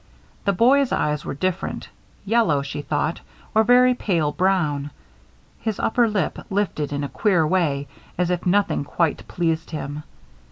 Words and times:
The 0.45 0.53
boy's 0.53 0.91
eyes 0.91 1.23
were 1.25 1.35
different; 1.35 1.87
yellow, 2.25 2.63
she 2.63 2.81
thought, 2.81 3.19
or 3.53 3.63
very 3.63 3.93
pale 3.93 4.31
brown. 4.31 4.89
His 5.59 5.79
upper 5.79 6.09
lip 6.09 6.39
lifted 6.49 6.91
in 6.91 7.03
a 7.03 7.07
queer 7.07 7.45
way, 7.45 7.87
as 8.17 8.31
if 8.31 8.43
nothing 8.47 8.83
quite 8.83 9.27
pleased 9.27 9.69
him. 9.69 10.01